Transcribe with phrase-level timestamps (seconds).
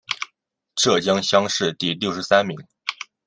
[0.73, 2.57] 浙江乡试第六十三名。